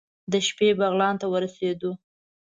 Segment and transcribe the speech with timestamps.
[0.31, 1.91] د شپې بغلان ته ورسېدو.